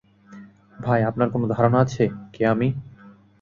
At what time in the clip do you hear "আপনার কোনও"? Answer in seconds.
1.03-1.47